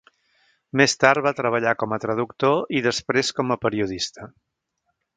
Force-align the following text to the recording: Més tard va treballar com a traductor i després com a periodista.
Més 0.79 0.95
tard 1.03 1.25
va 1.25 1.33
treballar 1.41 1.75
com 1.83 1.95
a 1.97 2.01
traductor 2.07 2.57
i 2.81 2.83
després 2.89 3.33
com 3.41 3.57
a 3.59 3.63
periodista. 3.67 4.31